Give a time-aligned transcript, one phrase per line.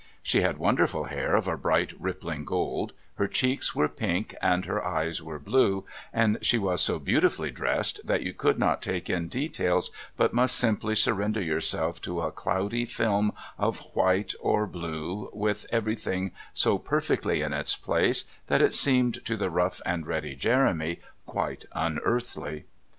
[0.23, 4.83] She had wonderful hair of a bright rippling gold; her cheeks were pink and her
[4.83, 9.27] eyes were blue, and she was so beautifully dressed that you could not take in
[9.27, 15.67] details but must simply surrender yourself to a cloudy film of white or blue, with
[15.69, 20.99] everything so perfectly in its place that it seemed to the rough and ready Jeremy
[21.27, 22.65] quite unearthly.